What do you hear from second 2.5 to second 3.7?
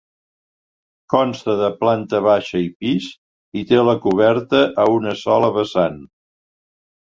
i pis i